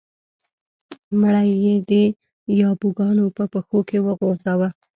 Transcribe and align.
مړی 1.19 1.49
یې 1.65 1.75
د 1.89 1.91
یابو 2.61 2.89
ګانو 2.97 3.25
په 3.37 3.43
پښو 3.51 3.79
کې 3.89 3.97
وغورځاوه. 4.05 4.69